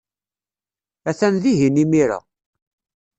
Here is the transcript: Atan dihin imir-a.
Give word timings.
Atan 1.09 1.35
dihin 1.43 1.81
imir-a. 1.83 2.19